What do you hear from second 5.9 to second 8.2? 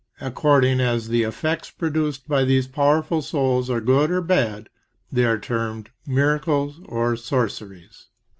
miracles or sorceries.